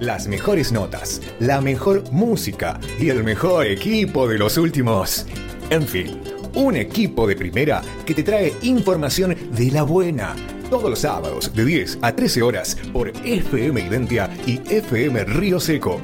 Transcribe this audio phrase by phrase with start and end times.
[0.00, 5.26] las mejores notas, la mejor música y el mejor equipo de los últimos.
[5.68, 6.20] En fin,
[6.54, 10.34] un equipo de primera que te trae información de la buena.
[10.70, 16.00] Todos los sábados de 10 a 13 horas por FM Identia y FM Río Seco.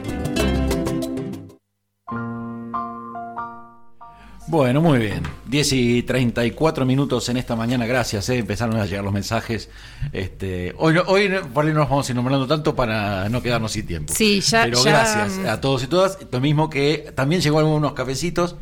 [4.56, 5.22] Bueno, muy bien.
[5.48, 8.26] 10 y 34 minutos en esta mañana, gracias.
[8.30, 8.38] Eh.
[8.38, 9.68] Empezaron a llegar los mensajes.
[10.14, 13.72] Este, hoy, hoy por ahí no nos vamos a ir nombrando tanto para no quedarnos
[13.72, 14.14] sin tiempo.
[14.16, 14.64] Sí, ya.
[14.64, 16.16] Pero gracias a todos y todas.
[16.32, 18.56] Lo mismo que también llegó algunos cafecitos.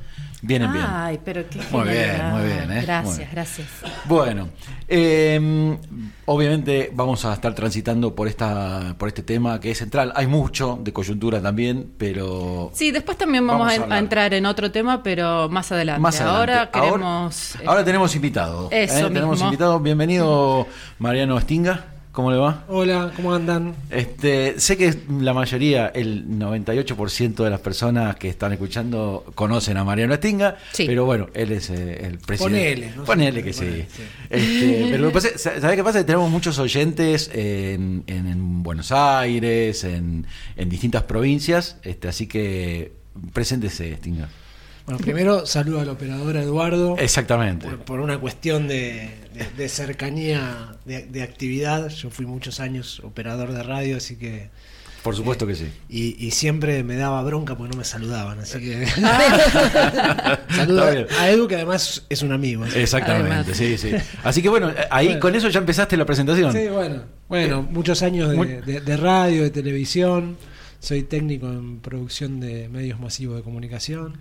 [0.46, 0.84] Vienen bien.
[0.86, 2.70] Ay, pero qué Muy bien, muy bien.
[2.70, 2.82] ¿eh?
[2.82, 3.68] Gracias, gracias.
[4.04, 4.50] Bueno,
[4.86, 5.78] eh,
[6.26, 10.12] obviamente vamos a estar transitando por esta por este tema que es central.
[10.14, 15.02] Hay mucho de coyuntura también, pero sí, después también vamos, a, entrar en otro tema,
[15.02, 16.02] pero más adelante.
[16.02, 17.56] Más Ahora queremos.
[17.64, 18.68] Ahora, tenemos invitado.
[18.70, 19.10] Eso ¿eh?
[19.10, 19.80] Tenemos invitado.
[19.80, 20.66] Bienvenido,
[20.98, 21.93] Mariano Estinga.
[22.14, 22.64] ¿Cómo le va?
[22.68, 23.74] Hola, ¿cómo andan?
[23.90, 29.82] Este, sé que la mayoría, el 98% de las personas que están escuchando conocen a
[29.82, 32.60] Mariano Estinga, pero bueno, él es eh, el presidente.
[32.60, 33.04] Ponele, ¿no?
[33.04, 33.84] Ponele que sí.
[34.30, 36.06] Este, pero ¿sabés qué pasa?
[36.06, 38.04] Tenemos muchos oyentes en,
[38.62, 40.24] Buenos Aires, en,
[40.68, 42.92] distintas provincias, este, así que
[43.32, 44.28] preséntese, Estinga.
[44.86, 46.96] Bueno, primero saludo al operador Eduardo.
[46.98, 47.66] Exactamente.
[47.70, 49.10] Por, una cuestión de,
[49.68, 51.88] cercanía de, actividad.
[51.88, 54.50] Yo fui muchos años operador de radio, así que.
[55.02, 55.70] Por supuesto que sí.
[55.88, 58.86] Y, siempre me daba bronca porque no me saludaban, así que.
[60.50, 62.64] Saludo a Edu, que además es un amigo.
[62.64, 63.92] Exactamente, sí, sí.
[64.22, 66.52] Así que bueno, ahí con eso ya empezaste la presentación.
[66.52, 67.02] Sí, bueno.
[67.28, 70.36] Bueno, muchos años de radio, de televisión.
[70.84, 74.18] Soy técnico en producción de medios masivos de comunicación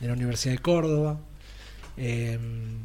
[0.00, 1.20] de la Universidad de Córdoba.
[1.98, 2.78] Em,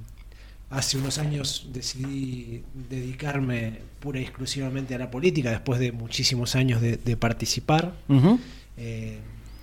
[0.72, 6.82] hace unos años decidí dedicarme pura y exclusivamente a la política, después de muchísimos años
[6.82, 7.94] de, participar,
[8.78, 9.20] eh,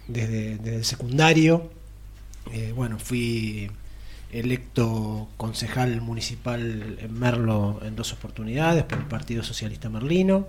[0.07, 1.71] desde, el secundario.
[2.53, 3.71] Eh, bueno, fui
[4.33, 10.47] electo concejal municipal en Merlo en dos oportunidades por el Partido Socialista Merlino.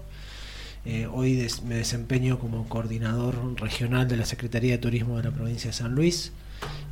[0.86, 5.70] Eh, hoy me desempeño como coordinador regional de la Secretaría de Turismo de la provincia
[5.70, 6.34] de San Luis.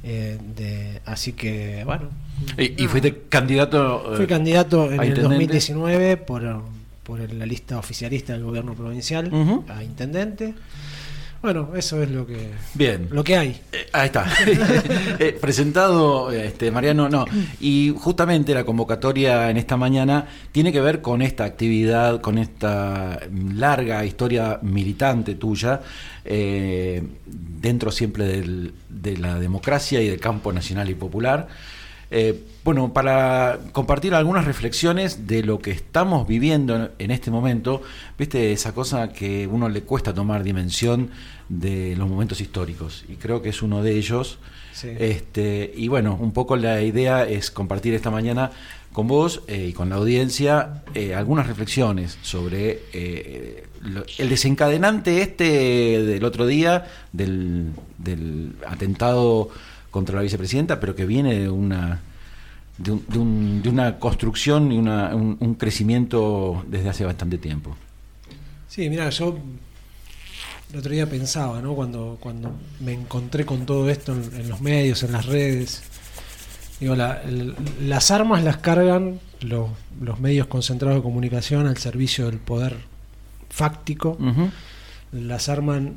[0.04, 2.10] Eh, de, así que, bueno.
[2.58, 4.14] ¿Y, fuiste candidato?
[4.16, 6.44] Fui candidato en el 2019 por,
[7.04, 9.32] por la lista oficialista del gobierno provincial
[9.68, 10.54] a intendente.
[11.42, 13.62] Bueno, eso es lo que bien lo que hay.
[13.72, 14.26] Eh, ahí está.
[15.20, 17.26] Eh, presentado este Mariano, no.
[17.60, 23.20] Y justamente la convocatoria en esta mañana tiene que ver con esta actividad, con esta
[23.56, 25.82] larga historia militante tuya
[26.24, 28.44] eh, dentro siempre
[28.90, 31.48] de la democracia y del campo nacional y popular.
[32.10, 37.82] Eh, bueno, para compartir algunas reflexiones de lo que estamos viviendo en este momento,
[38.18, 41.10] viste esa cosa que uno le cuesta tomar dimensión
[41.50, 44.40] de los momentos históricos, y creo que es uno de ellos.
[44.84, 48.52] Este, y bueno, un poco la idea es compartir esta mañana
[48.94, 56.24] con vos eh, y con la audiencia eh, algunas reflexiones sobre el desencadenante este del
[56.24, 59.50] otro día, del, del atentado
[59.92, 62.02] contra la vicepresidenta, pero que viene de una
[62.78, 67.76] de, una construcción y un, crecimiento desde hace bastante tiempo.
[68.68, 69.38] Sí, mira, yo
[70.72, 71.74] el otro día pensaba, ¿no?
[71.74, 75.84] Cuando, cuando me encontré con todo esto en, los medios, en las redes,
[76.80, 79.70] digo, las armas las cargan los,
[80.02, 82.78] los, medios concentrados de comunicación al servicio del poder
[83.50, 84.18] fáctico,
[85.12, 85.96] las arman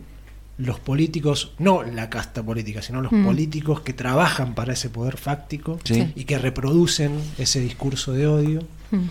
[0.60, 3.24] los políticos, no la casta política, sino los mm.
[3.24, 5.78] políticos que trabajan para ese poder fáctico
[6.14, 8.62] y que reproducen ese discurso de odio.
[8.90, 9.04] Mm.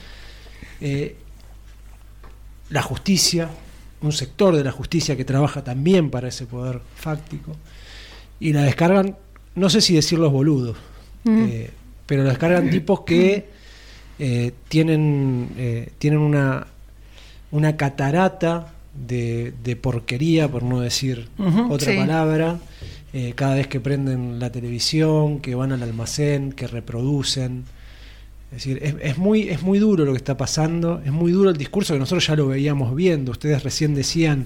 [0.81, 1.15] Eh,
[2.69, 3.49] la justicia,
[4.01, 7.55] un sector de la justicia que trabaja también para ese poder fáctico,
[8.39, 9.17] y la descargan,
[9.55, 10.77] no sé si decir los boludos,
[11.23, 11.45] mm.
[11.49, 11.71] eh,
[12.05, 13.49] pero la descargan tipos que
[14.19, 16.67] eh, tienen, tienen una,
[17.51, 18.73] una catarata
[19.07, 21.29] de, porquería, por no decir
[21.69, 22.59] otra palabra,
[23.13, 27.63] eh, cada vez que prenden la televisión, que van al almacén, que reproducen.
[28.51, 31.57] Es decir, es, muy, es muy duro lo que está pasando, es muy duro el
[31.57, 33.31] discurso que nosotros ya lo veíamos viendo.
[33.31, 34.45] Ustedes recién decían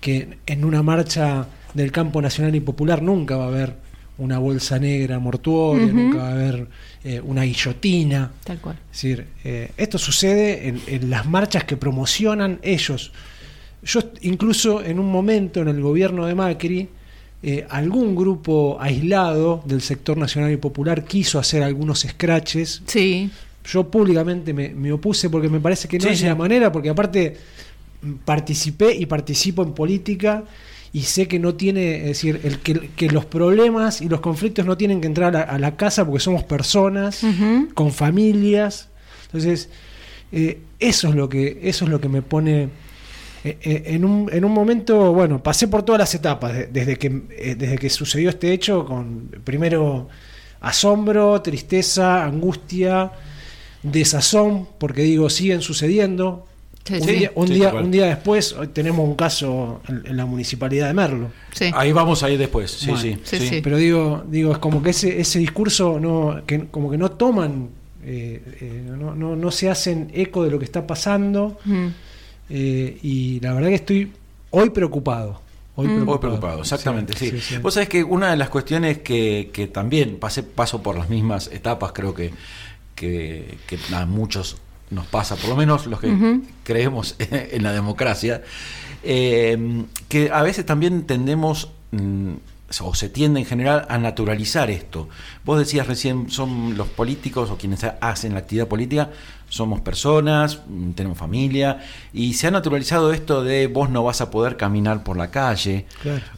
[0.00, 4.78] que en una marcha del campo nacional y popular nunca va a haber una bolsa
[4.78, 6.68] negra mortuoria, nunca va a haber
[7.04, 8.30] eh, una guillotina.
[8.44, 8.76] Tal cual.
[8.92, 13.12] Es decir, eh, esto sucede en, en, las marchas que promocionan ellos
[13.82, 16.88] yo incluso en un momento en el gobierno de Macri,
[17.42, 22.82] eh, algún grupo aislado del sector nacional y popular quiso hacer algunos scratches.
[22.86, 23.30] Sí.
[23.64, 27.36] Yo públicamente me, opuse porque me parece que no es la manera, porque aparte
[28.24, 30.44] participé y participo en política
[30.92, 34.76] y sé que no tiene, es decir, el que, los problemas y los conflictos no
[34.76, 37.22] tienen que entrar a, la casa porque somos personas
[37.74, 38.88] con familias.
[39.26, 39.70] Entonces,
[40.32, 42.68] eh, eso es lo que eso es lo que me pone
[43.42, 47.88] en, un, en un momento, bueno, pasé por todas las etapas desde que desde que
[47.88, 50.08] sucedió este hecho con primero
[50.60, 53.12] asombro, tristeza, angustia,
[53.82, 56.46] desazón, porque digo, siguen sucediendo,
[56.88, 61.30] un, día, un, día, después tenemos un caso en, la municipalidad de Merlo.
[61.74, 65.38] Ahí vamos a ir después, sí, sí, Pero digo, digo, es como que ese, ese
[65.38, 67.68] discurso no, que, como que no toman,
[68.04, 71.58] eh, eh, no, no, no, se hacen eco de lo que está pasando.
[72.50, 74.12] Eh, y la verdad que estoy
[74.50, 75.40] hoy preocupado.
[75.76, 75.88] Hoy
[76.18, 76.60] preocupado.
[76.60, 80.98] exactamente, sí, Vos sabés que una de las cuestiones que, que también pasé, paso por
[80.98, 82.32] las mismas etapas, creo que,
[82.94, 84.58] que, que a muchos
[84.90, 88.42] nos pasa, por lo menos los que creemos en la democracia,
[89.02, 92.32] eh, que a veces también tendemos, mm,
[92.82, 95.08] o se tiende en general, a naturalizar esto.
[95.44, 99.10] Vos decías recién, son los políticos o quienes hacen la actividad política,
[99.48, 101.80] somos personas, mm, tenemos familia,
[102.12, 105.86] y se ha naturalizado esto de vos no vas a poder caminar por la calle.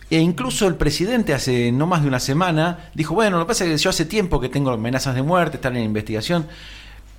[0.08, 3.64] E incluso el presidente hace no más de una semana dijo, bueno, lo que pasa
[3.64, 6.46] es que yo hace tiempo que tengo amenazas de muerte, están en investigación.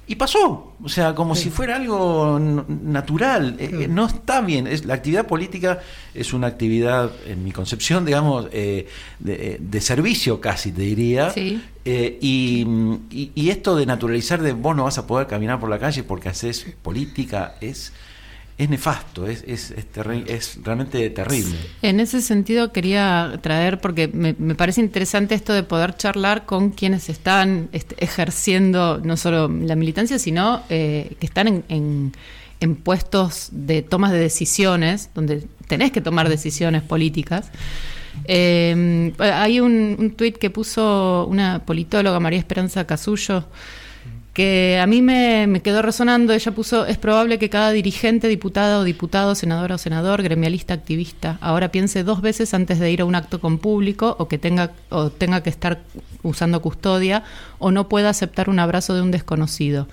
[0.06, 3.56] Y pasó, o sea, como si fuera algo natural.
[3.58, 4.68] Eh, eh, no está bien.
[4.68, 5.80] Es, la actividad política
[6.14, 8.88] es una actividad, en mi concepción, digamos, eh,
[9.20, 11.32] de, servicio casi, te diría.
[11.36, 15.80] y, y, y, esto de naturalizar de vos no vas a poder caminar por la
[15.80, 17.94] calle porque haces política es
[18.58, 21.56] es nefasto, es, es, es, realmente terrible.
[21.82, 27.10] En ese sentido quería traer, porque me, parece interesante esto de poder charlar con quienes
[27.10, 32.14] están ejerciendo no solo la militancia, sino eh, que están en,
[32.60, 37.50] en, puestos de tomas de decisiones, donde tenés que tomar decisiones políticas.
[38.26, 43.46] Eh, hay un, un tuit que puso una politóloga, María Esperanza Casullo,
[44.34, 46.34] que a mí me, quedó resonando.
[46.34, 51.38] Ella puso, es probable que cada dirigente, diputado o diputado, senadora o senador, gremialista, activista,
[51.40, 54.72] ahora piense dos veces antes de ir a un acto con público o que tenga,
[54.90, 55.82] o tenga que estar
[56.24, 57.24] usando custodia
[57.60, 59.88] o no pueda aceptar un abrazo de un desconocido.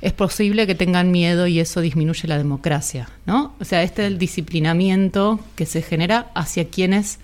[0.00, 3.54] Es posible que tengan miedo y eso disminuye la democracia, ¿no?
[3.60, 7.18] O sea, este es el disciplinamiento que se genera hacia quienes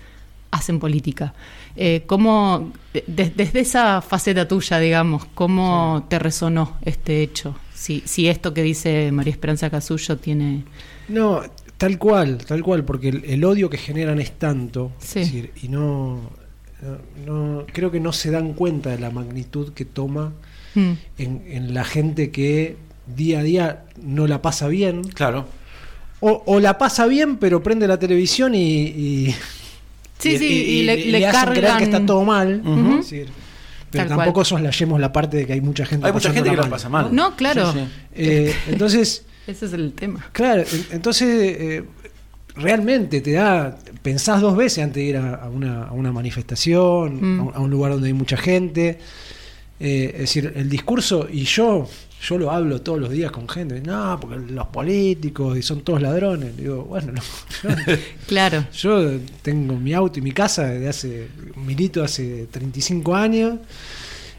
[0.51, 1.33] hacen política.
[1.81, 2.73] Eh, ¿Cómo,
[3.07, 7.55] desde esa faceta tuya, digamos, cómo te resonó este hecho?
[7.73, 10.65] Si, si esto que dice María Esperanza Casullo tiene...
[11.07, 11.41] No,
[11.77, 16.19] tal cual, tal cual, porque el, odio que generan es tanto, y no,
[17.25, 20.33] no, creo que no se dan cuenta de la magnitud que toma
[20.75, 20.91] mm.
[21.17, 22.75] en, la gente que
[23.07, 25.03] día a día no la pasa bien.
[25.03, 25.47] Claro.
[26.19, 29.33] O, la pasa bien, pero prende la televisión y
[30.19, 32.61] Sí, sí, y, le, le, creer que está todo mal.
[33.89, 36.69] pero tampoco soslayemos la parte de que hay mucha gente Hay mucha gente que lo
[36.69, 37.13] pasa mal.
[37.13, 37.73] No, claro.
[38.13, 39.25] Eh, entonces.
[39.47, 40.29] Ese es el tema.
[40.31, 41.27] Claro, entonces.
[41.59, 41.83] Eh,
[42.55, 43.77] realmente te da.
[44.01, 47.51] Pensás dos veces antes de ir a, una, a una, manifestación, mm.
[47.53, 48.99] a, un, lugar donde hay mucha gente.
[49.79, 51.87] Eh, es decir, el discurso, y yo
[52.21, 56.01] yo lo hablo todos los días con gente, no, porque los políticos y son todos
[56.01, 56.55] ladrones.
[56.57, 57.13] Digo, bueno,
[58.27, 58.65] claro.
[58.73, 63.59] Yo tengo mi auto y mi casa desde hace, milito hace 35 años.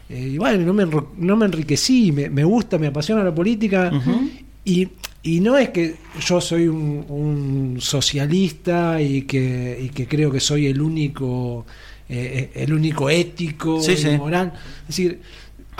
[0.09, 0.85] Eh, y bueno, no me,
[1.17, 3.91] no me enriquecí, me, me gusta, me apasiona la política.
[4.63, 4.87] y,
[5.23, 10.67] y, no es que yo soy un, socialista y que, y que creo que soy
[10.67, 11.65] el único,
[12.07, 14.53] eh, el único ético y moral.
[14.81, 15.19] Es decir,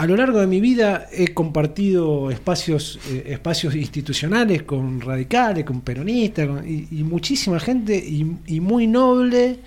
[0.01, 5.81] a lo largo de mi vida he compartido espacios, eh, espacios institucionales con radicales, con
[5.81, 9.59] peronistas y, muchísima gente y, muy noble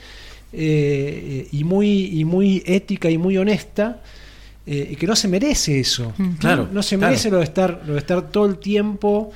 [0.52, 4.02] eh, y, muy, y muy ética y muy honesta
[4.66, 6.12] eh, y que no se merece eso.
[6.18, 6.32] Mm.
[6.40, 9.30] Claro, no, se merece lo, de estar, lo de estar todo el tiempo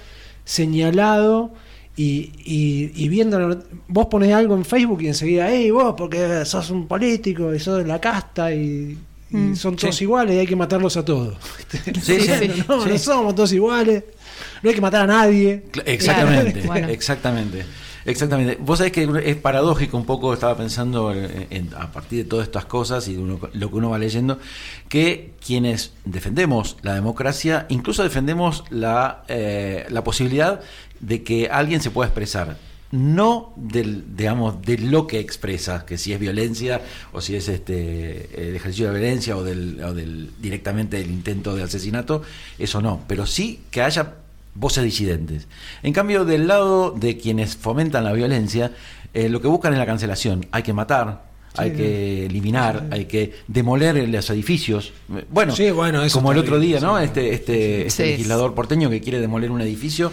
[0.45, 1.53] señalado.
[1.97, 6.89] Y, y, viendo, vos ponés algo en Facebook y enseguida, hey, vos, porque sos un
[6.89, 8.97] político y sos de la casta y
[9.31, 9.55] Mm.
[9.55, 11.37] son todos iguales y hay que matarlos a todos.
[12.69, 14.05] no, no somos todos iguales,
[14.63, 15.65] no hay que matar a nadie.
[15.85, 17.65] Exactamente, exactamente.
[18.05, 18.57] Exactamente.
[18.59, 21.13] Vos sabés que es paradójico un poco, estaba pensando
[21.77, 24.39] a partir de todas estas cosas y lo que uno va leyendo,
[24.89, 30.63] que quienes defendemos la democracia, incluso defendemos la, eh, la posibilidad
[31.01, 32.57] de que alguien se pueda expresar
[32.91, 36.81] no del, digamos, de lo que expresa, que si es violencia
[37.13, 41.55] o si es este el ejercicio de violencia o del, o del directamente del intento
[41.55, 42.23] de asesinato,
[42.59, 44.15] eso no, pero sí que haya
[44.55, 45.47] voces disidentes.
[45.83, 48.73] En cambio, del lado de quienes fomentan la violencia,
[49.15, 50.47] eh, lo que buscan es la cancelación.
[50.51, 54.93] Hay que matar, hay que eliminar, hay que demoler los edificios.
[55.31, 55.55] Bueno,
[56.13, 56.99] como el otro día, ¿no?
[56.99, 60.13] Este, este, este legislador porteño que quiere demoler un edificio,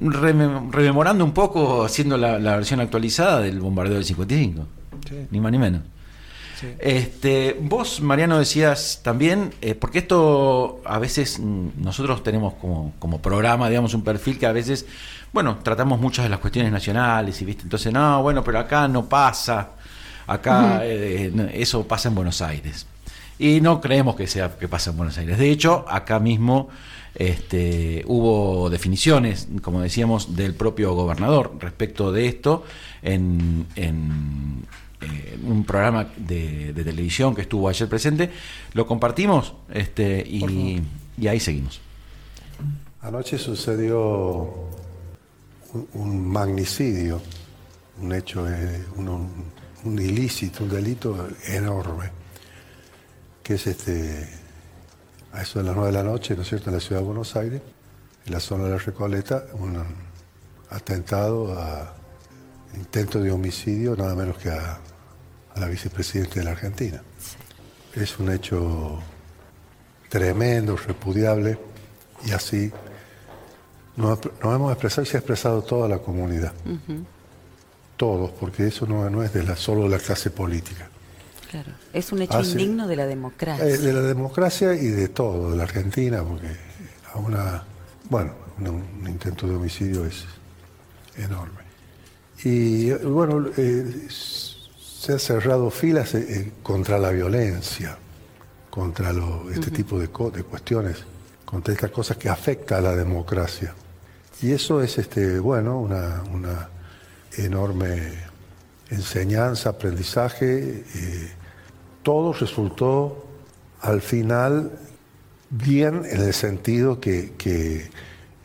[0.00, 4.66] rememorando un poco, haciendo la, versión actualizada del bombardeo del 55.
[5.30, 5.82] Ni más ni menos.
[6.78, 13.20] Este, vos, Mariano, decías también, eh, porque esto a veces mm, nosotros tenemos como, como
[13.20, 14.86] programa, digamos, un perfil que a veces,
[15.32, 19.04] bueno, tratamos muchas de las cuestiones nacionales y viste, entonces, no, bueno, pero acá no
[19.06, 19.70] pasa,
[20.26, 22.86] acá eh, eso pasa en Buenos Aires.
[23.38, 25.36] Y no creemos que sea que pasa en Buenos Aires.
[25.38, 26.70] De hecho, acá mismo
[27.16, 32.64] este, hubo definiciones, como decíamos, del propio gobernador respecto de esto
[33.02, 34.62] en, en
[35.00, 38.30] eh, un programa de, televisión que estuvo ayer presente.
[38.72, 40.82] Lo compartimos este, y,
[41.26, 41.80] ahí seguimos.
[43.00, 44.68] Anoche sucedió
[45.94, 47.20] un, magnicidio,
[48.00, 52.10] un hecho, eh, un, ilícito, un delito enorme,
[53.42, 54.28] que es este,
[55.36, 57.06] a eso de las nueve de la noche, ¿no es cierto?, en la ciudad de
[57.06, 57.60] Buenos Aires,
[58.24, 59.84] en la zona de la Recoleta, un
[60.70, 61.94] atentado a
[62.74, 64.78] intento de homicidio, nada menos que a,
[65.56, 67.02] la vicepresidenta de la Argentina.
[67.94, 68.98] Es un hecho
[70.08, 71.58] tremendo, repudiable,
[72.24, 72.70] y así
[73.96, 76.52] nos, hemos expresado y se ha expresado toda la comunidad.
[77.96, 80.90] Todos, porque eso no, no es de la, solo de la clase política.
[81.50, 83.64] Claro, es un hecho indigno de la democracia.
[83.64, 86.48] Eh, de la democracia y de todo, de la Argentina, porque
[87.12, 87.62] a una,
[88.10, 90.24] bueno, un intento de homicidio es
[91.16, 91.66] enorme.
[92.44, 97.96] Y bueno, eh, se han cerrado filas eh, contra la violencia,
[98.70, 99.12] contra
[99.54, 100.98] este tipo de, cuestiones,
[101.44, 103.74] contra estas cosas que afectan a la democracia.
[104.42, 106.68] Y eso es, este, bueno, una,
[107.38, 108.12] enorme
[108.90, 110.84] enseñanza, aprendizaje.
[110.94, 111.30] Eh,
[112.02, 113.26] todo resultó
[113.80, 114.72] al final
[115.50, 117.90] bien en el sentido que,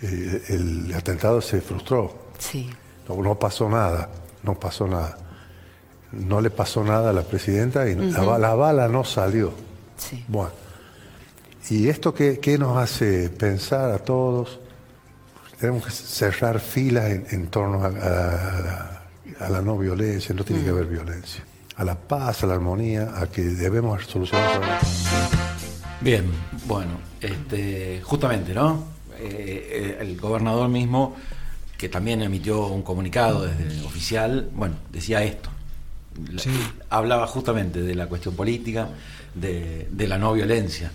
[0.01, 2.31] el atentado se frustró.
[2.39, 2.69] Sí.
[3.07, 4.09] No, pasó nada,
[4.43, 5.17] no pasó nada.
[6.11, 9.53] No le pasó nada a la presidenta y la, bala no salió.
[10.27, 10.51] Bueno.
[11.69, 14.59] ¿Y esto qué, nos hace pensar a todos?
[15.59, 19.00] Tenemos que cerrar filas en, torno a,
[19.49, 21.43] la no violencia, no tiene que haber violencia.
[21.77, 25.07] A la paz, a la armonía, a que debemos solucionar problemas.
[26.01, 26.25] Bien,
[26.65, 28.83] bueno, este, justamente, ¿no?
[29.19, 31.15] Eh, eh, el gobernador mismo
[31.81, 35.49] que también emitió un comunicado desde oficial, bueno, decía esto.
[36.91, 38.89] Hablaba justamente de la cuestión política,
[39.33, 40.91] de, la no violencia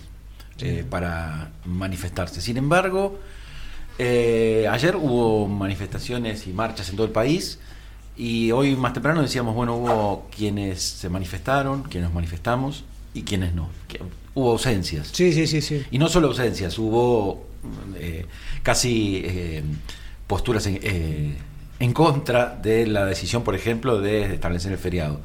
[0.59, 2.39] eh, para manifestarse.
[2.39, 3.19] Sin embargo,
[3.99, 7.59] eh, ayer hubo manifestaciones y marchas en todo el país
[8.17, 12.83] y hoy más temprano decíamos, bueno, hubo quienes se manifestaron, quienes nos manifestamos
[13.13, 13.69] y quienes no.
[14.33, 15.09] hubo ausencias.
[15.11, 15.83] Sí, sí, sí, sí.
[15.91, 17.45] Y no solo ausencias, hubo
[17.95, 18.25] eh,
[18.63, 19.23] casi
[20.27, 21.35] posturas eh,
[21.79, 25.21] en, contra de la decisión, por ejemplo, de establecer el feriado.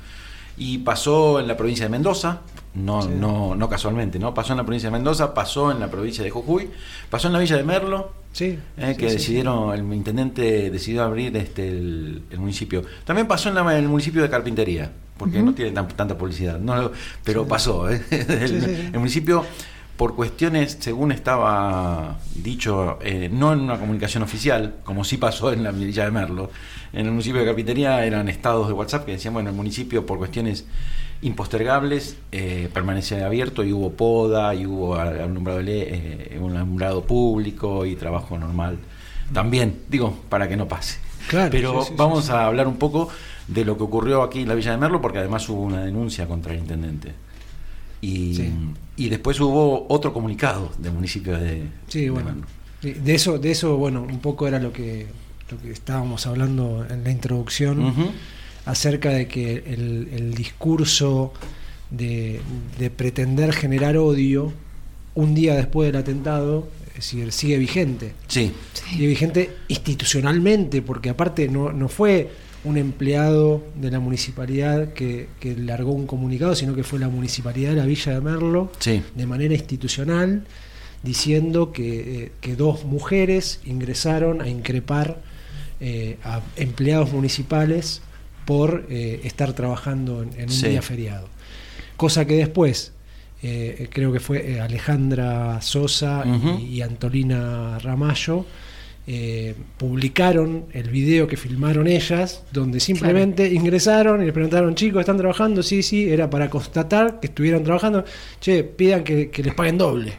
[0.56, 2.42] Y pasó en la provincia de Mendoza,
[2.74, 4.32] no, no, no casualmente, ¿no?
[4.32, 6.70] Pasó en la provincia de Mendoza, pasó en la provincia de Jujuy,
[7.10, 11.68] pasó en la villa de Merlo, sí, eh, que decidieron, el intendente decidió abrir este
[11.68, 12.82] el, municipio.
[13.04, 16.90] También pasó en, el municipio de Carpintería, porque no tiene tanta publicidad, no,
[17.22, 17.90] pero pasó.
[17.90, 18.02] ¿eh?
[18.10, 19.44] el, municipio
[19.96, 25.62] por cuestiones, según estaba dicho, eh, no en una comunicación oficial, como sí pasó en
[25.62, 26.50] la Villa de Merlo,
[26.92, 30.18] en el municipio de Carpintería eran estados de WhatsApp que decían, bueno, el municipio por
[30.18, 30.66] cuestiones
[31.22, 37.94] impostergables eh, permanece abierto y hubo poda y hubo alumbrado, eh, un alumbrado público y
[37.94, 38.78] trabajo normal.
[39.32, 40.98] También, digo, para que no pase.
[41.30, 43.08] Pero vamos a hablar un poco
[43.46, 46.26] de lo que ocurrió aquí en la Villa de Merlo, porque además hubo una denuncia
[46.26, 47.14] contra el intendente.
[48.02, 51.62] Y, después hubo otro comunicado del municipio de.
[51.88, 52.34] Sí, bueno.
[52.82, 55.06] De, eso, de eso, bueno, un poco era lo que,
[55.50, 57.94] lo que estábamos hablando en la introducción,
[58.66, 61.32] acerca de que el, discurso
[61.90, 62.40] de,
[62.96, 64.52] pretender generar odio
[65.14, 66.68] un día después del atentado
[66.98, 68.14] sigue vigente.
[68.26, 68.52] Sí.
[68.72, 72.30] Sigue vigente institucionalmente, porque aparte no, no fue
[72.64, 75.28] un empleado de la municipalidad que,
[75.58, 79.54] largó un comunicado, sino que fue la municipalidad de la Villa de Merlo, de manera
[79.54, 80.44] institucional,
[81.02, 85.20] diciendo que, eh, dos mujeres ingresaron a increpar
[85.80, 88.02] eh, a empleados municipales
[88.44, 91.28] por eh, estar trabajando en, un día feriado.
[91.96, 92.92] Cosa que después,
[93.40, 96.24] creo que fue Alejandra Sosa
[96.60, 98.46] y, Antolina Ramallo,
[99.04, 105.16] eh, publicaron el video que filmaron ellas, donde simplemente ingresaron y les preguntaron, chicos, ¿están
[105.16, 105.62] trabajando?
[105.64, 108.04] Sí, sí, era para constatar que estuvieran trabajando.
[108.40, 110.12] Che, pidan que, les paguen doble.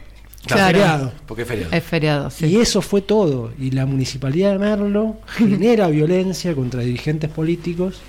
[0.46, 1.72] Claro, Porque es feriado.
[1.72, 3.52] Es feriado, Y eso fue todo.
[3.58, 8.02] Y la municipalidad de Merlo genera violencia contra dirigentes políticos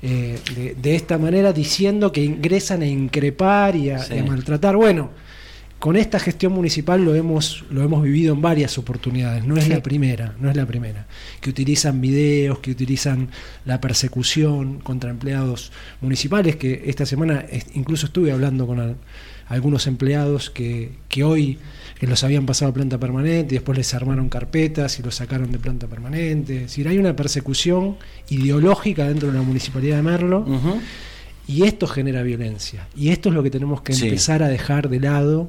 [0.00, 0.38] eh,
[0.74, 4.76] de, esta manera, diciendo que ingresan a increpar y a maltratar.
[4.76, 5.10] Bueno
[5.78, 9.80] con esta gestión municipal lo hemos, lo hemos vivido en varias oportunidades, no es la
[9.80, 11.06] primera, no es la primera,
[11.40, 13.28] que utilizan videos, que utilizan
[13.64, 15.70] la persecución contra empleados
[16.00, 17.44] municipales, que esta semana
[17.74, 18.96] incluso estuve hablando con
[19.46, 21.58] algunos empleados que, que hoy
[21.98, 25.50] que los habían pasado a planta permanente y después les armaron carpetas y los sacaron
[25.50, 26.56] de planta permanente.
[26.56, 27.96] Es decir, hay una persecución
[28.30, 30.46] ideológica dentro de la municipalidad de Merlo.
[31.48, 32.86] Y esto genera violencia.
[32.94, 35.48] Y esto es lo que tenemos que empezar a dejar de lado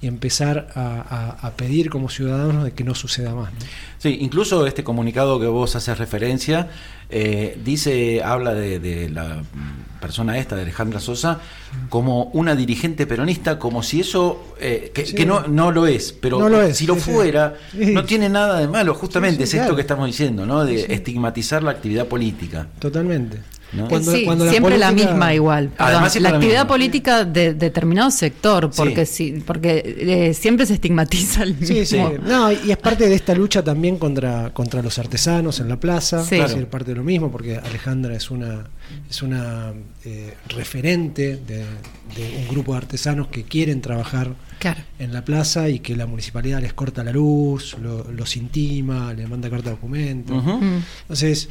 [0.00, 3.50] y empezar a, pedir como ciudadanos de que no suceda más.
[3.98, 6.68] Sí, incluso este comunicado que vos haces referencia
[7.10, 9.42] eh, dice, habla de, la
[10.00, 11.40] persona esta, de Alejandra Sosa,
[11.88, 16.86] como una dirigente peronista, como si eso, eh, que, no, no lo es, pero si
[16.86, 20.64] lo fuera, no tiene nada de malo, justamente es esto que estamos diciendo, ¿no?
[20.64, 22.68] de estigmatizar la actividad política.
[22.78, 23.38] Totalmente
[23.70, 25.70] siempre la, misma igual.
[25.78, 29.42] la actividad política de, determinado sector, porque sí.
[29.46, 32.12] porque eh, siempre se estigmatiza el mismo.
[32.24, 36.24] No, y es parte de esta lucha también contra, contra los artesanos en la plaza.
[36.30, 38.64] Es parte de lo mismo, porque Alejandra es una
[39.08, 39.72] es una
[40.04, 41.64] eh, referente de,
[42.38, 44.34] un grupo de artesanos que quieren trabajar
[44.98, 49.48] en la plaza y que la municipalidad les corta la luz, los intima, les manda
[49.48, 50.34] carta de documento.
[50.34, 50.82] Mm.
[51.02, 51.48] Entonces,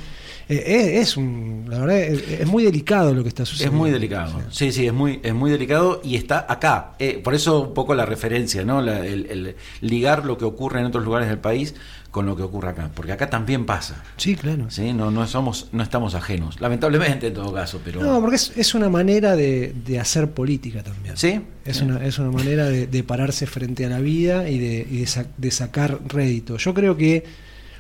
[0.49, 3.75] eh, es, un, la verdad, es, muy delicado lo que está sucediendo.
[3.75, 6.93] Es muy delicado, sí, sí, es muy, es muy delicado y está acá.
[6.99, 8.79] Eh, por eso un poco la referencia, ¿no?
[8.81, 11.75] el, ligar lo que ocurre en otros lugares del país
[12.17, 14.03] con lo que ocurre acá, porque acá también pasa.
[14.17, 14.69] Sí, claro.
[14.69, 14.91] ¿sí?
[14.91, 17.79] No, no, somos, no estamos ajenos, lamentablemente en todo caso.
[17.85, 21.15] pero No, porque es, una manera de, hacer política también.
[21.15, 21.41] Sí.
[21.63, 25.05] Es, Una, es una manera de, pararse frente a la vida y de, y
[25.37, 26.57] de sacar rédito.
[26.57, 27.23] Yo creo que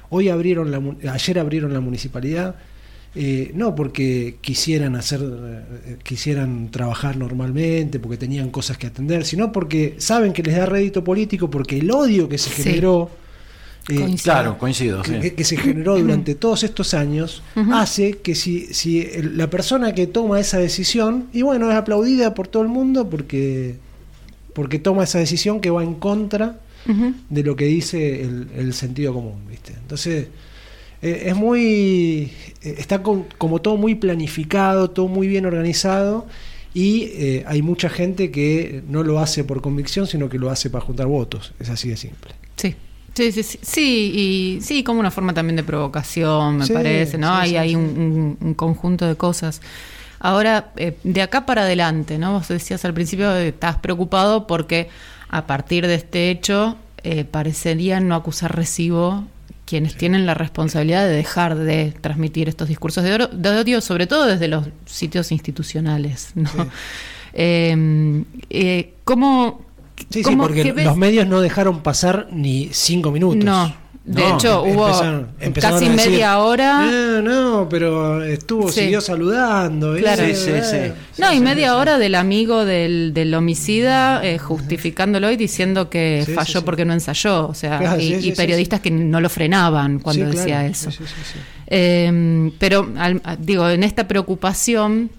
[0.09, 2.55] Hoy abrieron la, ayer abrieron la municipalidad,
[3.15, 9.51] eh, no porque quisieran hacer, eh, quisieran trabajar normalmente, porque tenían cosas que atender, sino
[9.51, 13.09] porque saben que les da rédito político, porque el odio que se generó,
[13.89, 19.49] eh, claro, coincido, que, se generó durante todos estos años, hace que si, si la
[19.49, 23.75] persona que toma esa decisión, y bueno, es aplaudida por todo el mundo porque,
[24.53, 26.59] porque toma esa decisión que va en contra
[27.29, 29.73] de lo que dice el, sentido común, ¿viste?
[29.73, 30.27] Entonces,
[31.01, 32.31] eh, es muy.
[32.63, 36.27] Eh, está como todo muy planificado, todo muy bien organizado.
[36.73, 40.69] Y eh, hay mucha gente que no lo hace por convicción, sino que lo hace
[40.69, 41.53] para juntar votos.
[41.59, 42.31] Es así de simple.
[42.55, 42.75] Sí.
[43.17, 47.33] Sí, sí, sí, y sí, como una forma también de provocación, me parece, ¿no?
[47.33, 49.59] hay, hay un, conjunto de cosas.
[50.19, 50.71] Ahora,
[51.03, 52.33] de acá para adelante, ¿no?
[52.33, 54.89] Vos decías al principio, estás preocupado porque
[55.29, 59.23] a partir de este hecho, eh, parecerían no acusar recibo
[59.65, 64.47] quienes tienen la responsabilidad de dejar de transmitir estos discursos de, odio, sobre todo desde
[64.47, 66.33] los sitios institucionales.
[66.35, 66.49] ¿no?
[67.39, 69.66] Eh, ¿Cómo,
[70.09, 73.43] Sí, sí, porque los medios no dejaron pasar ni cinco minutos.
[73.43, 73.73] No,
[74.07, 74.89] de hecho, hubo
[75.59, 76.89] casi media hora.
[76.89, 79.97] No, no, pero estuvo, siguió saludando.
[79.97, 80.23] Claro.
[80.25, 80.93] Sí, sí, sí.
[81.17, 86.63] No, y media hora del amigo del, del homicida eh, justificándolo y diciendo que falló
[86.63, 87.49] porque no ensayó.
[87.49, 90.89] O sea, y, periodistas que no lo frenaban cuando decía eso.
[91.67, 92.87] Eh, pero,
[93.39, 95.09] digo, en esta preocupación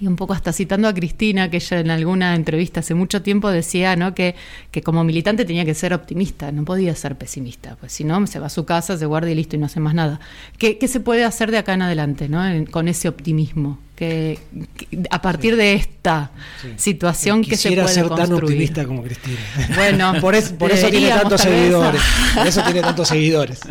[0.00, 3.50] y un poco hasta citando a Cristina, que ella en alguna entrevista hace mucho tiempo
[3.50, 4.14] decía ¿no?
[4.14, 4.34] que,
[4.70, 8.38] que como militante tenía que ser optimista, no podía ser pesimista, pues si no, se
[8.38, 10.18] va a su casa, se guarda y listo y no hace más nada.
[10.56, 12.42] ¿Qué, qué se puede hacer de acá en adelante ¿no?
[12.70, 13.78] con ese optimismo?
[13.94, 14.38] Que,
[15.10, 16.30] a partir de esta
[16.76, 19.36] situación que se puede ser tan optimista como Cristina.
[19.74, 22.00] Bueno, por, por eso tiene tantos seguidores.
[22.34, 23.60] Por eso tiene tantos seguidores.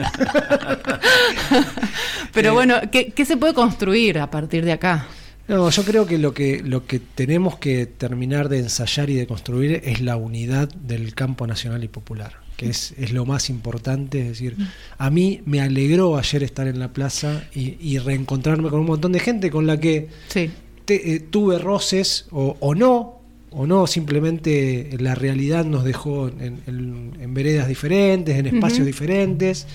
[2.32, 5.08] Pero bueno, ¿qué, ¿qué se puede construir a partir de acá?
[5.50, 9.26] No, yo creo que lo que lo que tenemos que terminar de ensayar y de
[9.26, 14.22] construir es la unidad del campo nacional y popular, que es, es lo más importante.
[14.22, 14.56] Es decir,
[15.00, 19.20] a mí me alegró ayer estar en la plaza y, reencontrarme con un montón de
[19.20, 25.84] gente con la que eh, tuve roces o, no, o no, simplemente la realidad nos
[25.84, 29.66] dejó en, veredas diferentes, en espacios diferentes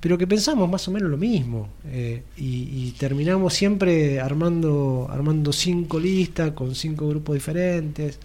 [0.00, 1.68] pero que pensamos más o menos lo mismo.
[1.86, 8.18] Eh, y, terminamos siempre armando, armando cinco listas con cinco grupos diferentes.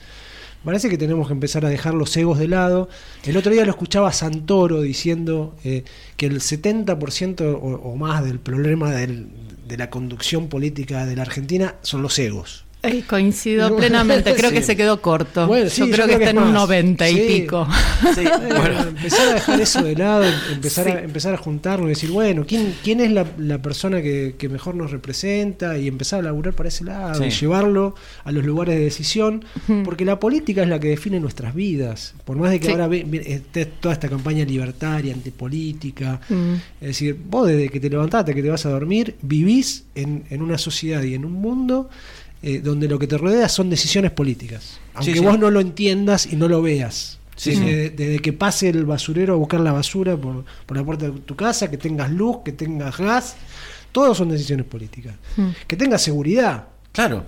[0.64, 2.90] parece que tenemos que empezar a dejar los egos de lado.
[3.24, 5.84] El otro día lo escuchaba Santoro diciendo eh,
[6.18, 11.76] que el 70% o, o, más del problema de la conducción política de la Argentina
[11.82, 12.66] son los egos
[13.08, 15.48] coincido plenamente, creo que se quedó corto.
[15.48, 17.67] yo, creo que está en un 90 y pico.
[18.06, 22.76] Empezar a dejar eso de lado, empezar, a, empezar a juntarnos y decir, bueno, ¿quién,
[22.84, 25.78] quién es la, persona que, mejor nos representa?
[25.78, 29.46] Y empezar a laburar para ese lado, y llevarlo a los lugares de decisión,
[29.86, 32.13] porque la política es la que define nuestras vidas.
[32.26, 36.20] Por más de que ahora esté toda esta campaña libertaria, antipolítica,
[36.82, 40.41] es decir, vos desde que te levantaste, que te vas a dormir, vivís en, en
[40.41, 41.89] una sociedad y en un mundo
[42.44, 44.80] eh, donde lo que te rodea son decisiones políticas.
[44.96, 47.20] Aunque vos no lo entiendas y no lo veas.
[47.44, 50.44] desde, que pase el basurero a buscar la basura por,
[50.76, 53.36] la puerta de tu casa, que tengas luz, que tengas gas,
[53.92, 55.14] todos son decisiones políticas.
[55.38, 55.50] Hmm.
[55.68, 56.66] Que tengas seguridad.
[56.92, 57.26] Claro.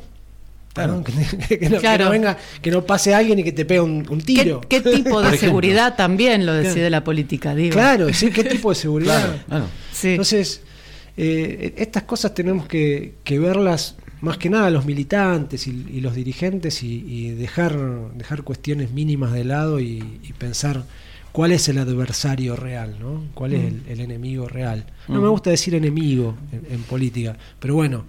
[0.73, 1.03] Claro.
[1.47, 4.61] Que, no, venga, que no pase alguien y que te pegue un, tiro.
[4.61, 7.53] ¿Qué, tipo de seguridad también lo decide la política?
[7.53, 7.73] Digo.
[7.73, 9.45] Claro, sí, qué tipo de seguridad.
[10.01, 10.61] Entonces,
[11.15, 16.81] eh, estas cosas tenemos que, que verlas más que nada los militantes y, los dirigentes
[16.81, 17.77] y, dejar,
[18.15, 19.99] dejar cuestiones mínimas de lado y,
[20.37, 20.85] pensar
[21.33, 23.25] cuál es el adversario real, ¿no?
[23.33, 24.85] cuál es el, enemigo real.
[25.09, 28.05] No me gusta decir enemigo en política, pero bueno,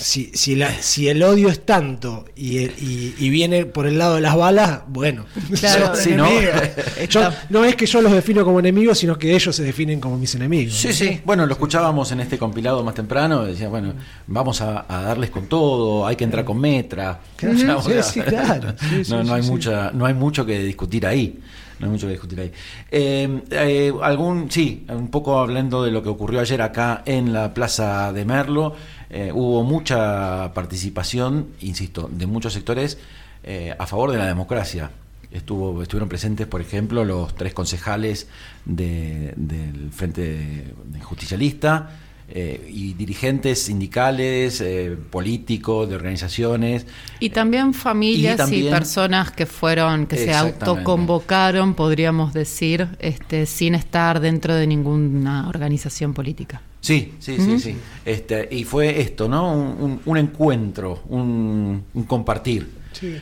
[0.00, 4.20] si, si, la, si el odio es tanto y, y, viene por el lado de
[4.20, 5.26] las balas, bueno,
[5.58, 6.28] claro, ¿no?
[7.50, 10.34] no es que yo los defino como enemigos, sino que ellos se definen como mis
[10.34, 10.74] enemigos.
[10.74, 11.20] Sí, sí.
[11.24, 13.94] Bueno, lo escuchábamos en este compilado más temprano, decía, bueno,
[14.26, 17.20] vamos a, darles con todo, hay que entrar con metra.
[18.02, 18.74] sí, claro.
[19.08, 21.38] no, no hay mucha, no hay mucho que discutir ahí.
[21.78, 22.52] No hay mucho que discutir ahí.
[22.90, 27.54] Eh, eh, algún, sí, un poco hablando de lo que ocurrió ayer acá en la
[27.54, 28.74] Plaza de Merlo.
[29.10, 32.98] Eh, hubo mucha participación, insisto, de muchos sectores
[33.42, 34.90] eh, a favor de la democracia.
[35.30, 38.28] Estuvo, estuvieron presentes, por ejemplo, los tres concejales
[38.64, 41.90] del Frente Justicialista
[42.30, 44.62] eh, y dirigentes sindicales,
[45.10, 46.86] políticos, de organizaciones.
[47.20, 54.20] Y también familias y, personas que fueron, que se autoconvocaron, podríamos decir, este, sin estar
[54.20, 56.62] dentro de ninguna organización política.
[56.80, 57.76] Sí, sí, sí, sí.
[58.04, 60.00] Este, y fue esto, ¿no?
[60.04, 62.68] Un, encuentro, un, compartir.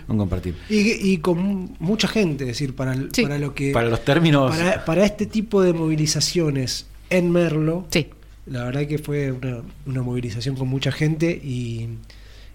[0.08, 0.56] Un compartir.
[0.68, 3.72] Y, con mucha gente, es decir, para, para lo que.
[3.72, 4.56] Para los términos.
[4.84, 7.86] Para, este tipo de movilizaciones en Merlo.
[7.90, 8.08] Sí.
[8.46, 11.88] La verdad que fue una, movilización con mucha gente y,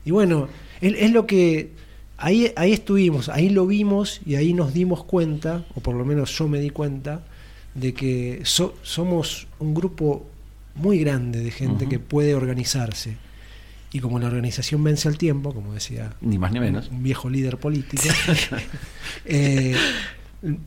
[0.06, 0.48] y bueno,
[0.80, 1.72] es, lo que.
[2.18, 6.38] Ahí, ahí estuvimos, ahí lo vimos y ahí nos dimos cuenta, o por lo menos
[6.38, 7.26] yo me di cuenta,
[7.74, 10.28] de que somos un grupo
[10.76, 13.18] muy grande de gente que puede organizarse.
[13.94, 16.90] Y como la organización vence al tiempo, como decía ni más ni menos.
[16.90, 18.04] Un, viejo líder político,
[19.26, 19.76] eh,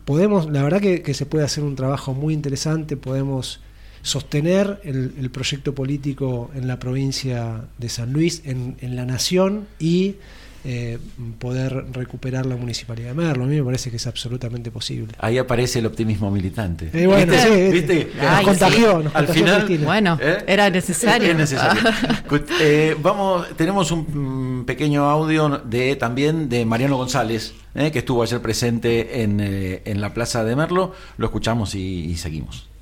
[0.05, 3.61] podemos, la verdad que, se puede hacer un trabajo muy interesante, podemos
[4.03, 10.17] sostener el, proyecto político en la provincia de San Luis, en, en la nación y
[10.67, 10.99] eh,
[11.39, 13.45] poder recuperar la municipalidad de Merlo.
[13.45, 15.15] A mí me parece que es absolutamente posible.
[15.19, 16.91] Ahí aparece el optimismo militante.
[16.93, 17.49] Eh, bueno, ¿Viste?
[17.49, 18.11] Sí, ¿Viste?
[18.21, 20.39] nos contagió, Al final, bueno, ¿Eh?
[20.47, 21.35] era necesario.
[23.03, 29.41] vamos, tenemos un pequeño audio de también de Mariano González, que estuvo ayer presente en,
[29.41, 30.93] en, la Plaza de Merlo.
[31.19, 32.74] Lo escuchamos y seguimos.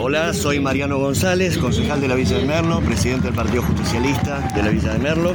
[0.00, 4.62] Hola, soy Mariano González, concejal de la Villa de Merlo, presidente del Partido Justicialista de
[4.62, 5.32] la Villa de Merlo.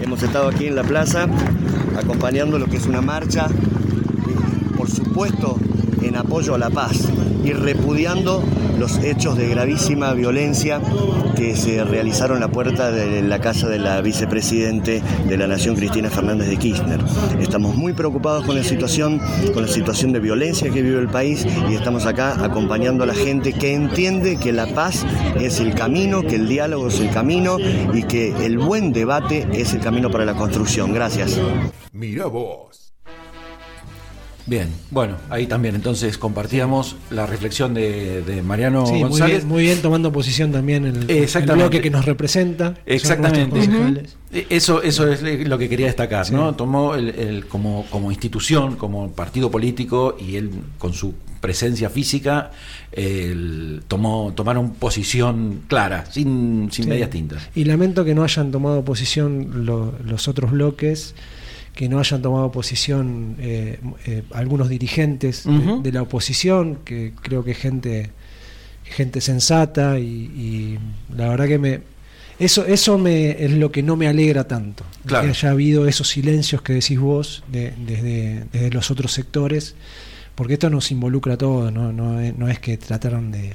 [0.00, 1.26] Hemos estado aquí en la plaza
[1.96, 3.48] acompañando lo que es una marcha,
[4.76, 5.58] por supuesto,
[6.18, 7.08] apoyo a la paz
[7.44, 8.42] y repudiando
[8.78, 10.80] los hechos de gravísima violencia
[11.36, 15.76] que se realizaron en la puerta de la casa de la vicepresidente de la Nación,
[15.76, 17.00] Cristina Fernández de Kirchner.
[17.40, 19.20] Estamos muy preocupados con la situación,
[19.54, 23.14] con la situación de violencia que vive el país y estamos acá acompañando a la
[23.14, 25.06] gente que entiende que la paz
[25.40, 27.56] es el camino, que el diálogo es el camino
[27.92, 30.92] y que el buen debate es el camino para la construcción.
[30.92, 31.40] Gracias.
[31.92, 32.87] Mira vos.
[34.48, 39.44] Bien, bueno, ahí también entonces compartíamos la reflexión de, Mariano González.
[39.44, 42.74] Muy bien, tomando posición también el, el bloque que nos representa.
[42.86, 43.60] Exactamente.
[44.32, 46.54] E, eso, eso es lo que quería destacar, ¿no?
[46.54, 52.50] Tomó el, como, como institución, como partido político y él con su presencia física
[53.86, 57.50] tomó, tomaron posición clara, sin, sin medias tintas.
[57.54, 61.14] Y lamento que no hayan tomado posición los otros bloques
[61.78, 67.54] que no hayan tomado posición eh, eh, algunos dirigentes de, la oposición, que creo que
[67.54, 68.10] gente,
[68.82, 70.76] gente sensata y,
[71.16, 71.80] la verdad que me
[72.40, 74.82] eso, eso me, es lo que no me alegra tanto.
[75.06, 75.26] Claro.
[75.26, 79.76] Que haya habido esos silencios que decís vos de- desde, desde los otros sectores,
[80.34, 83.54] porque esto nos involucra a todos, no, no, no es que trataron de,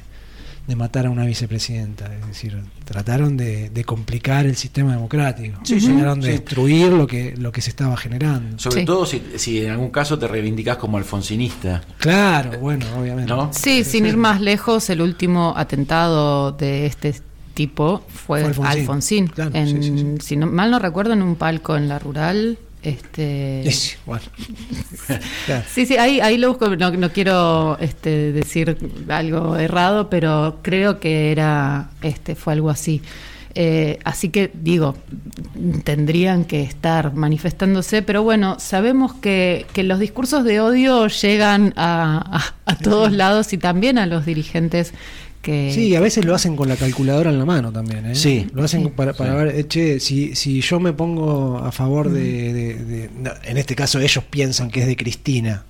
[0.67, 5.79] de matar a una vicepresidenta, es decir, trataron de, de complicar el sistema democrático, Sí,
[5.81, 6.31] sí, trataron de sí.
[6.33, 8.57] destruir lo que, lo que se estaba generando.
[8.59, 8.85] Sobre Sí.
[8.85, 13.29] todo si, si en algún caso te reivindicás como alfonsinista, Claro, bueno, obviamente.
[13.31, 13.49] ¿no?
[13.51, 17.13] Sí, sin ir más lejos, el último atentado de este
[17.53, 18.79] tipo fue, Fue Alfonsín.
[18.79, 19.27] Alfonsín.
[19.27, 20.15] Claro, en, sí, sí, sí.
[20.25, 22.57] Si no, mal no recuerdo, en un palco en la rural.
[22.83, 23.63] Este,
[24.05, 24.23] bueno.
[25.45, 25.65] Claro.
[25.69, 28.77] Sí, sí, ahí, ahí lo busco, no, no quiero este, decir
[29.09, 33.01] algo errado, pero creo que era, este, fue algo así.
[33.55, 34.95] Eh, así que digo,
[35.83, 42.41] tendrían que estar manifestándose, pero bueno, sabemos que, que los discursos de odio llegan a,
[42.65, 44.93] a- a todos lados y también a los dirigentes
[45.43, 45.71] que...
[45.71, 48.07] Sí, a veces lo hacen con la calculadora en la mano también.
[48.07, 48.15] ¿eh?
[48.15, 48.47] Sí.
[48.55, 49.37] Lo hacen para, para Sí.
[49.45, 53.57] ver, eh, che, si, si yo me pongo a favor de, de- de- no, En
[53.57, 55.65] este caso, ellos piensan que es de Cristina.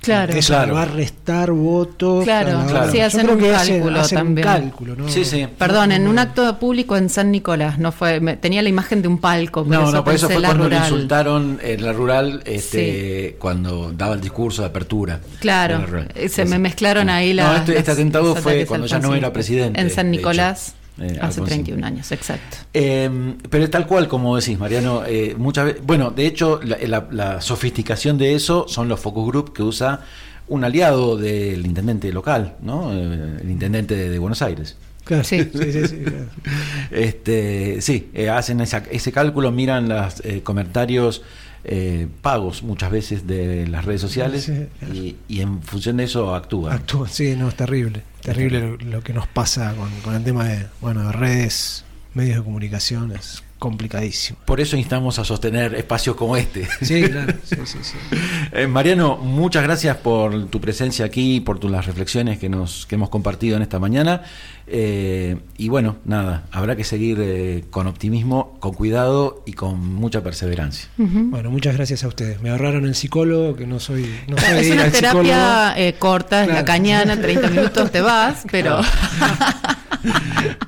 [0.00, 0.32] Claro.
[0.32, 0.66] Eso Claro.
[0.68, 2.24] le va a restar votos.
[2.24, 4.46] Claro, sí, hacen un hacen- cálculo hacen un también.
[4.46, 5.08] cálculo, ¿no?
[5.08, 5.46] Sí, sí.
[5.58, 9.08] Perdón, en un acto público en San Nicolás, no fue, me- tenía la imagen de
[9.08, 10.92] un palco, por No, eso no, por eso fue cuando le rural.
[10.92, 15.20] insultaron en la rural este, cuando daba el discurso de apertura.
[15.40, 15.84] Claro,
[16.28, 17.60] se me mezclaron ahí No, las.
[17.60, 19.80] este, este atentado fue cuando ya no era presidente.
[19.80, 20.76] En San de Nicolás, hecho.
[21.00, 21.64] Eh, hace Alfonsín.
[21.64, 22.56] 31 años, exacto.
[22.74, 26.76] Eh, pero es tal cual como decís, Mariano, eh, muchas veces, bueno, de hecho, la,
[26.86, 30.00] la- la sofisticación de eso son los focus group que usa
[30.48, 32.92] un aliado del intendente local, ¿no?
[32.92, 34.76] Eh, el intendente de, de Buenos Aires.
[35.08, 35.42] Claro, Sí.
[35.52, 36.26] sí, sí, sí, claro.
[36.90, 41.22] Este, sí, eh, hacen esa- ese cálculo, miran los comentarios
[41.64, 46.34] eh, pagos muchas veces de las redes sociales Sí, y, y en función de eso
[46.34, 46.72] actúan.
[46.74, 48.02] Actúa, sí, no, es terrible.
[48.22, 52.36] Terrible lo, lo que nos pasa con, con el tema de, bueno, de redes, medios
[52.38, 54.38] de comunicación, es complicadísimo.
[54.44, 56.68] Por eso instamos a sostener espacios como este.
[56.82, 57.96] Sí, claro, sí, sí, sí.
[58.52, 62.94] Eh, Mariano, muchas gracias por tu presencia aquí, por tus, las reflexiones que, nos, que
[62.94, 64.22] hemos compartido en esta mañana.
[64.70, 70.22] Eh, y bueno, nada, habrá que seguir eh, con optimismo, con cuidado y con mucha
[70.22, 70.88] perseverancia.
[70.96, 72.42] Bueno, muchas gracias a ustedes.
[72.42, 76.44] Me ahorraron el psicólogo, que no soy, no soy de Es una terapia eh, corta,
[76.44, 78.80] es la cañana, 30 minutos te vas, pero.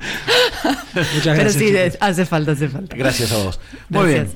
[0.93, 1.53] Muchas pero gracias.
[1.53, 1.73] sí, chicos.
[1.73, 2.95] de- hace falta, hace falta.
[2.95, 3.59] Gracias a vos.
[3.89, 4.31] Muy bien.